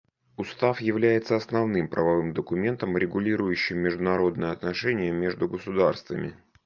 Устав 0.35 0.81
является 0.81 1.35
основным 1.35 1.87
правовым 1.87 2.33
документом, 2.33 2.97
регулирующим 2.97 3.77
международные 3.77 4.49
отношения 4.49 5.11
между 5.11 5.47
государствами. 5.47 6.33